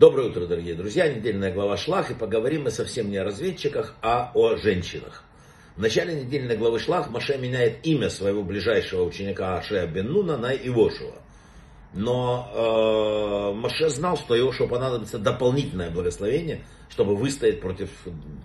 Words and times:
Доброе 0.00 0.30
утро, 0.30 0.46
дорогие 0.46 0.74
друзья. 0.74 1.12
Недельная 1.12 1.52
глава 1.52 1.76
Шлах. 1.76 2.10
И 2.10 2.14
поговорим 2.14 2.62
мы 2.62 2.70
совсем 2.70 3.10
не 3.10 3.18
о 3.18 3.24
разведчиках, 3.24 3.94
а 4.00 4.32
о 4.34 4.56
женщинах. 4.56 5.24
В 5.76 5.80
начале 5.82 6.14
недельной 6.14 6.56
главы 6.56 6.78
Шлах 6.78 7.10
Маше 7.10 7.36
меняет 7.36 7.84
имя 7.86 8.08
своего 8.08 8.42
ближайшего 8.42 9.02
ученика 9.04 9.58
Ашея 9.58 9.86
бен 9.86 10.10
Нуна 10.10 10.38
на 10.38 10.54
Ивошуа. 10.54 11.16
Но 11.92 13.52
э, 13.52 13.60
Маше 13.60 13.90
знал, 13.90 14.16
что 14.16 14.34
Иошуа 14.34 14.68
понадобится 14.68 15.18
дополнительное 15.18 15.90
благословение, 15.90 16.64
чтобы 16.88 17.14
выстоять 17.14 17.60
против 17.60 17.90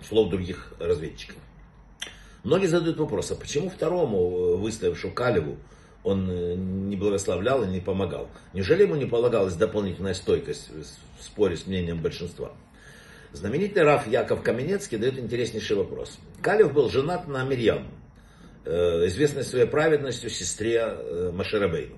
слов 0.06 0.28
других 0.28 0.74
разведчиков. 0.78 1.38
Многие 2.44 2.66
задают 2.66 2.98
вопрос, 2.98 3.30
а 3.30 3.34
почему 3.34 3.70
второму 3.70 4.58
выставившему 4.58 5.14
Калеву 5.14 5.56
он 6.06 6.30
э, 6.30 6.54
не 6.54 6.94
благословлял 6.94 7.64
и 7.64 7.66
не 7.66 7.80
помогал. 7.80 8.28
Неужели 8.52 8.84
ему 8.84 8.94
не 8.94 9.06
полагалась 9.06 9.54
дополнительная 9.54 10.14
стойкость 10.14 10.70
в 10.70 11.22
споре 11.22 11.56
с 11.56 11.66
мнением 11.66 12.00
большинства? 12.00 12.52
Знаменитый 13.32 13.82
Раф 13.82 14.06
Яков 14.06 14.42
Каменецкий 14.42 14.98
дает 14.98 15.18
интереснейший 15.18 15.76
вопрос. 15.76 16.16
Калев 16.40 16.72
был 16.72 16.88
женат 16.90 17.26
на 17.26 17.42
Мирьям, 17.42 17.88
э, 18.64 19.06
известной 19.08 19.42
своей 19.42 19.66
праведностью 19.66 20.30
сестре 20.30 20.80
э, 20.80 21.32
Машерабейну. 21.34 21.96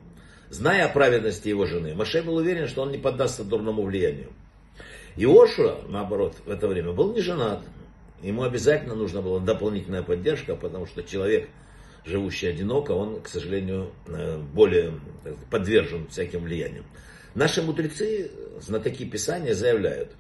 Зная 0.48 0.86
о 0.86 0.88
праведности 0.88 1.48
его 1.48 1.66
жены, 1.66 1.94
Маше 1.94 2.22
был 2.22 2.36
уверен, 2.36 2.66
что 2.66 2.80
он 2.80 2.90
не 2.90 2.98
поддастся 2.98 3.44
дурному 3.44 3.82
влиянию. 3.82 4.32
Иошуа, 5.16 5.82
наоборот, 5.86 6.36
в 6.46 6.50
это 6.50 6.66
время 6.66 6.92
был 6.92 7.12
не 7.12 7.20
женат. 7.20 7.60
Ему 8.22 8.42
обязательно 8.42 8.94
нужна 8.94 9.20
была 9.20 9.38
дополнительная 9.38 10.02
поддержка, 10.02 10.56
потому 10.56 10.86
что 10.86 11.02
человек, 11.02 11.50
живущий 12.04 12.48
одиноко, 12.48 12.92
он, 12.92 13.20
к 13.20 13.28
сожалению, 13.28 13.92
э, 14.06 14.38
более 14.38 14.94
подвержен 15.50 16.08
всяким 16.08 16.40
влияниям. 16.40 16.84
Наши 17.34 17.62
мудрецы, 17.62 18.30
знатоки 18.60 19.04
Писания, 19.04 19.54
заявляют, 19.54 20.12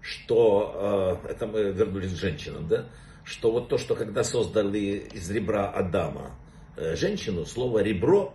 что, 0.00 1.20
э, 1.24 1.30
это 1.32 1.46
мы 1.46 1.70
вернулись 1.72 2.12
к 2.12 2.16
женщинам, 2.16 2.68
да, 2.68 2.86
что 3.24 3.52
вот 3.52 3.68
то, 3.68 3.78
что 3.78 3.94
когда 3.94 4.24
создали 4.24 5.08
из 5.12 5.30
ребра 5.30 5.70
Адама 5.70 6.32
э, 6.76 6.96
женщину, 6.96 7.46
слово 7.46 7.82
ребро 7.82 8.34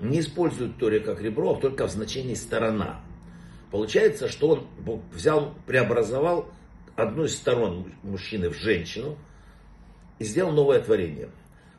не 0.00 0.20
используют 0.20 0.78
Торе 0.78 1.00
как 1.00 1.22
ребро, 1.22 1.54
а 1.54 1.60
только 1.60 1.86
в 1.86 1.90
значении 1.90 2.34
сторона. 2.34 3.00
Получается, 3.70 4.28
что 4.28 4.48
он 4.48 5.02
взял, 5.12 5.54
преобразовал 5.66 6.48
одну 6.96 7.24
из 7.24 7.34
сторон 7.36 7.92
мужчины 8.02 8.50
в 8.50 8.54
женщину– 8.54 9.16
и 10.18 10.24
сделал 10.24 10.52
новое 10.52 10.80
творение. 10.80 11.28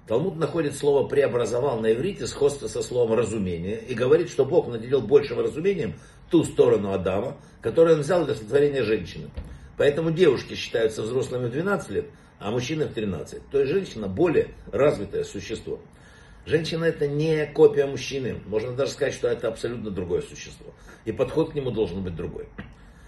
Талмуд 0.08 0.38
находит 0.38 0.76
слово 0.76 1.08
«преобразовал» 1.08 1.80
на 1.80 1.92
иврите 1.92 2.28
сходство 2.28 2.68
со 2.68 2.84
словом 2.84 3.18
«разумение» 3.18 3.82
и 3.88 3.96
говорит, 3.96 4.30
что 4.30 4.46
Бог 4.46 4.68
наделил 4.68 5.02
большим 5.02 5.40
разумением 5.40 5.96
ту 6.30 6.44
сторону 6.44 6.92
Адама, 6.92 7.38
которую 7.62 7.96
он 7.96 8.02
взял 8.02 8.24
для 8.26 8.36
сотворения 8.36 8.84
женщины. 8.84 9.30
Поэтому 9.78 10.12
девушки 10.12 10.54
считаются 10.54 11.02
взрослыми 11.02 11.48
в 11.48 11.52
12 11.52 11.90
лет, 11.90 12.06
а 12.40 12.52
мужчины 12.52 12.86
в 12.86 12.94
13. 12.94 13.50
То 13.50 13.60
есть 13.60 13.72
женщина 13.72 14.08
более 14.08 14.50
развитое 14.72 15.24
существо. 15.24 15.80
Женщина 16.46 16.86
это 16.86 17.08
не 17.08 17.48
копия 17.48 17.88
мужчины. 17.88 18.36
Можно 18.46 18.74
даже 18.74 18.92
сказать, 18.92 19.16
что 19.16 19.28
это 19.28 19.48
абсолютно 19.48 19.90
другое 19.90 20.22
существо. 20.22 20.68
И 21.06 21.12
подход 21.12 21.52
к 21.52 21.56
нему 21.56 21.72
должен 21.72 22.04
быть 22.04 22.16
другой. 22.16 22.48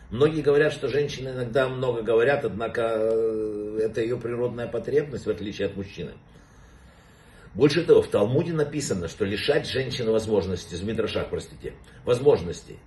Многие 0.10 0.42
говорят, 0.42 0.74
что 0.74 0.88
женщины 0.88 1.30
иногда 1.30 1.68
много 1.68 2.02
говорят, 2.02 2.46
однако 2.46 2.82
э, 2.96 3.67
это 3.78 4.02
ее 4.02 4.18
природная 4.18 4.68
потребность, 4.68 5.26
в 5.26 5.30
отличие 5.30 5.68
от 5.68 5.78
мужчины. 5.78 6.14
Больше 7.54 7.84
того, 7.84 8.02
в 8.02 8.08
Талмуде 8.08 8.54
написано, 8.54 9.08
что 9.08 9.26
лишать 9.26 9.68
женщины 9.68 10.12
возможности, 10.12 10.76
в 10.76 10.84
Мидрашах, 10.84 11.30
простите, 11.30 11.74
возможностей 12.06 12.78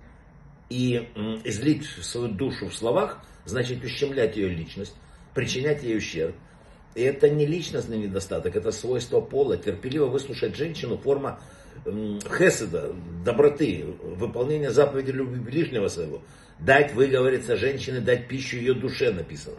и 0.69 1.09
излить 1.43 1.85
свою 1.85 2.29
душу 2.29 2.69
в 2.69 2.73
словах, 2.73 3.19
значит 3.45 3.83
ущемлять 3.83 4.37
ее 4.37 4.47
личность, 4.47 4.95
причинять 5.33 5.83
ей 5.83 5.97
ущерб. 5.97 6.35
И 6.95 7.01
это 7.01 7.29
не 7.29 7.45
личностный 7.45 7.97
недостаток, 7.97 8.55
это 8.55 8.71
свойство 8.71 9.19
пола. 9.19 9.57
Терпеливо 9.57 10.05
выслушать 10.05 10.55
женщину, 10.55 10.97
форма 10.97 11.41
хеседа, 11.85 12.93
доброты, 13.25 13.85
выполнения 14.01 14.71
заповеди 14.71 15.11
любви 15.11 15.39
ближнего 15.39 15.87
своего. 15.87 16.21
Дать, 16.59 16.93
выговориться 16.93 17.57
женщине, 17.57 17.99
дать 17.99 18.27
пищу 18.27 18.57
ее 18.57 18.73
душе 18.73 19.11
написано. 19.11 19.57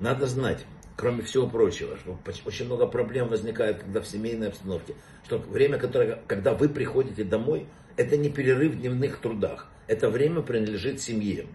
Надо 0.00 0.26
знать, 0.26 0.64
кроме 0.96 1.22
всего 1.22 1.48
прочего, 1.48 1.96
что 1.96 2.18
очень 2.44 2.66
много 2.66 2.86
проблем 2.86 3.28
возникает, 3.28 3.80
когда 3.80 4.00
в 4.00 4.06
семейной 4.06 4.48
обстановке, 4.48 4.94
что 5.24 5.38
время, 5.38 5.78
которое, 5.78 6.22
когда 6.26 6.54
вы 6.54 6.68
приходите 6.68 7.24
домой, 7.24 7.66
это 7.96 8.16
не 8.16 8.28
перерыв 8.30 8.74
в 8.74 8.80
дневных 8.80 9.20
трудах, 9.20 9.68
это 9.86 10.10
время 10.10 10.42
принадлежит 10.42 11.00
семье. 11.00 11.46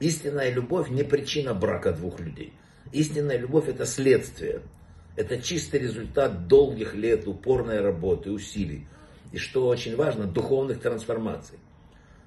Истинная 0.00 0.52
любовь 0.52 0.90
не 0.90 1.02
причина 1.02 1.54
брака 1.54 1.92
двух 1.92 2.20
людей. 2.20 2.52
Истинная 2.92 3.36
любовь 3.36 3.68
это 3.68 3.84
следствие. 3.84 4.62
Это 5.16 5.42
чистый 5.42 5.80
результат 5.80 6.46
долгих 6.46 6.94
лет 6.94 7.26
упорной 7.26 7.80
работы, 7.80 8.30
усилий. 8.30 8.86
И 9.32 9.36
что 9.36 9.66
очень 9.66 9.96
важно, 9.96 10.24
духовных 10.24 10.80
трансформаций. 10.80 11.58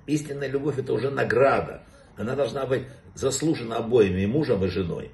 Истинная 0.05 0.49
любовь 0.49 0.77
это 0.77 0.93
уже 0.93 1.09
награда. 1.09 1.83
Она 2.21 2.35
должна 2.35 2.67
быть 2.67 2.83
заслужена 3.15 3.77
обоими, 3.77 4.21
и 4.21 4.27
мужем, 4.27 4.63
и 4.63 4.67
женой. 4.67 5.09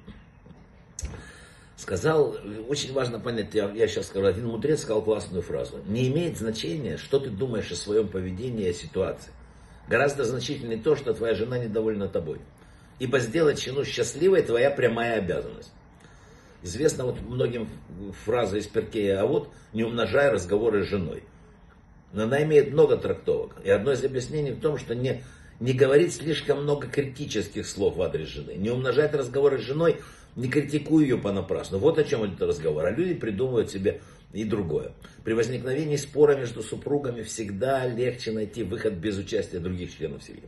Сказал, 1.74 2.36
очень 2.68 2.92
важно 2.92 3.18
понять, 3.18 3.54
я, 3.54 3.70
я 3.70 3.88
сейчас 3.88 4.08
скажу, 4.08 4.26
один 4.26 4.48
мудрец 4.48 4.82
сказал 4.82 5.00
классную 5.00 5.42
фразу. 5.42 5.80
Не 5.86 6.08
имеет 6.08 6.36
значения, 6.36 6.98
что 6.98 7.18
ты 7.18 7.30
думаешь 7.30 7.72
о 7.72 7.76
своем 7.76 8.08
поведении 8.08 8.66
и 8.66 8.70
о 8.70 8.74
ситуации. 8.74 9.30
Гораздо 9.88 10.24
значительнее 10.24 10.78
то, 10.78 10.96
что 10.96 11.14
твоя 11.14 11.34
жена 11.34 11.56
недовольна 11.58 12.08
тобой. 12.08 12.40
Ибо 12.98 13.20
сделать 13.20 13.62
жену 13.62 13.84
счастливой 13.84 14.42
твоя 14.42 14.70
прямая 14.70 15.16
обязанность. 15.18 15.72
Известна 16.62 17.04
вот 17.04 17.22
многим 17.22 17.70
фраза 18.26 18.58
из 18.58 18.66
Перкея, 18.66 19.22
а 19.22 19.26
вот 19.26 19.48
не 19.72 19.82
умножай 19.82 20.30
разговоры 20.30 20.84
с 20.84 20.88
женой. 20.88 21.22
Но 22.12 22.24
она 22.24 22.42
имеет 22.42 22.70
много 22.72 22.98
трактовок. 22.98 23.56
И 23.64 23.70
одно 23.70 23.92
из 23.92 24.04
объяснений 24.04 24.50
в 24.50 24.60
том, 24.60 24.76
что 24.76 24.94
не, 24.94 25.22
не 25.60 25.72
говорить 25.72 26.14
слишком 26.14 26.62
много 26.62 26.86
критических 26.86 27.66
слов 27.66 27.96
в 27.96 28.02
адрес 28.02 28.28
жены. 28.28 28.54
Не 28.54 28.70
умножать 28.70 29.14
разговоры 29.14 29.58
с 29.58 29.62
женой, 29.62 29.96
не 30.36 30.48
критикуй 30.48 31.02
ее 31.02 31.18
понапрасну. 31.18 31.78
Вот 31.78 31.98
о 31.98 32.04
чем 32.04 32.26
идет 32.26 32.40
разговор. 32.42 32.86
А 32.86 32.90
люди 32.90 33.14
придумывают 33.14 33.70
себе 33.70 34.00
и 34.32 34.44
другое. 34.44 34.92
При 35.24 35.32
возникновении 35.32 35.96
спора 35.96 36.36
между 36.36 36.62
супругами 36.62 37.22
всегда 37.22 37.86
легче 37.86 38.32
найти 38.32 38.62
выход 38.62 38.94
без 38.94 39.18
участия 39.18 39.58
других 39.58 39.96
членов 39.96 40.22
семьи. 40.22 40.44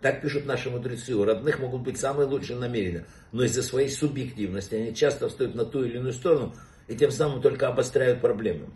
Так 0.00 0.22
пишут 0.22 0.46
наши 0.46 0.70
мудрецы. 0.70 1.14
У 1.14 1.24
родных 1.24 1.60
могут 1.60 1.82
быть 1.82 1.98
самые 1.98 2.26
лучшие 2.26 2.58
намерения, 2.58 3.04
но 3.32 3.44
из-за 3.44 3.62
своей 3.62 3.90
субъективности 3.90 4.74
они 4.74 4.94
часто 4.94 5.28
встают 5.28 5.54
на 5.54 5.64
ту 5.64 5.84
или 5.84 5.98
иную 5.98 6.14
сторону 6.14 6.54
и 6.88 6.96
тем 6.96 7.10
самым 7.10 7.42
только 7.42 7.68
обостряют 7.68 8.20
проблемы. 8.20 8.66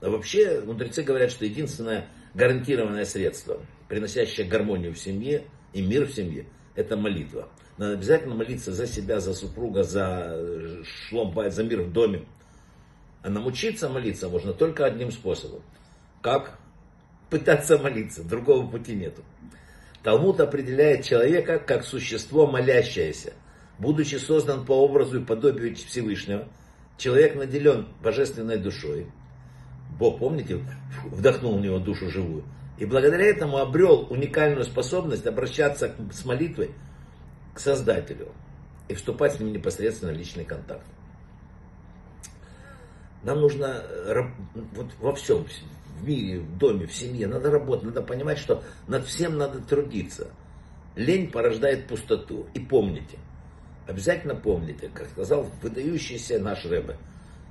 А 0.00 0.08
вообще 0.08 0.60
мудрецы 0.60 1.02
говорят, 1.02 1.30
что 1.30 1.44
единственное 1.44 2.08
гарантированное 2.34 3.04
средство, 3.04 3.60
приносящее 3.88 4.46
гармонию 4.46 4.94
в 4.94 4.98
семье 4.98 5.44
и 5.72 5.82
мир 5.82 6.06
в 6.06 6.12
семье, 6.12 6.46
это 6.74 6.96
молитва. 6.96 7.48
Надо 7.76 7.94
обязательно 7.94 8.34
молиться 8.34 8.72
за 8.72 8.86
себя, 8.86 9.20
за 9.20 9.34
супруга, 9.34 9.82
за 9.82 10.84
шлом, 10.84 11.34
за 11.50 11.64
мир 11.64 11.82
в 11.82 11.92
доме. 11.92 12.26
А 13.22 13.30
научиться 13.30 13.88
молиться 13.88 14.28
можно 14.28 14.52
только 14.52 14.86
одним 14.86 15.10
способом. 15.10 15.62
Как? 16.22 16.58
Пытаться 17.28 17.78
молиться. 17.78 18.22
Другого 18.22 18.66
пути 18.70 18.94
нету. 18.94 19.22
Талмуд 20.02 20.40
определяет 20.40 21.04
человека 21.04 21.58
как 21.58 21.84
существо 21.84 22.46
молящееся. 22.46 23.34
Будучи 23.78 24.16
создан 24.16 24.64
по 24.64 24.72
образу 24.72 25.20
и 25.20 25.24
подобию 25.24 25.74
Всевышнего, 25.74 26.48
человек 26.96 27.34
наделен 27.34 27.88
божественной 28.02 28.58
душой. 28.58 29.06
Бог, 29.98 30.18
помните, 30.18 30.64
вдохнул 31.04 31.58
в 31.58 31.60
него 31.60 31.78
душу 31.78 32.08
живую. 32.10 32.44
И 32.78 32.86
благодаря 32.86 33.26
этому 33.26 33.58
обрел 33.58 34.06
уникальную 34.10 34.64
способность 34.64 35.26
обращаться 35.26 35.94
с 36.12 36.24
молитвой 36.24 36.70
к 37.52 37.60
Создателю 37.60 38.28
и 38.88 38.94
вступать 38.94 39.34
с 39.34 39.40
ним 39.40 39.52
непосредственно 39.52 40.12
в 40.12 40.16
личный 40.16 40.44
контакт. 40.44 40.86
Нам 43.22 43.40
нужно 43.40 43.84
вот 44.72 44.86
во 44.98 45.14
всем, 45.14 45.44
в 45.98 46.08
мире, 46.08 46.40
в 46.40 46.56
доме, 46.56 46.86
в 46.86 46.94
семье, 46.94 47.26
надо 47.26 47.50
работать, 47.50 47.84
надо 47.84 48.02
понимать, 48.02 48.38
что 48.38 48.62
над 48.88 49.04
всем 49.04 49.36
надо 49.36 49.60
трудиться. 49.60 50.28
Лень 50.96 51.30
порождает 51.30 51.86
пустоту. 51.86 52.46
И 52.54 52.60
помните, 52.60 53.18
обязательно 53.86 54.34
помните, 54.34 54.90
как 54.92 55.08
сказал 55.08 55.50
выдающийся 55.62 56.38
наш 56.38 56.64
Рэбе, 56.64 56.96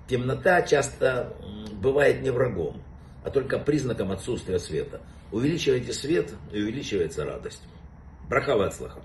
темнота 0.08 0.64
часто 0.64 1.34
бывает 1.80 2.22
не 2.22 2.30
врагом, 2.30 2.82
а 3.24 3.30
только 3.30 3.58
признаком 3.60 4.12
отсутствия 4.12 4.60
света. 4.60 5.02
Увеличивайте 5.32 5.94
свет, 5.94 6.34
и 6.52 6.62
увеличивается 6.62 7.26
радость. 7.26 7.62
Брахава 8.28 8.68
от 8.68 8.76
слаха. 8.76 9.02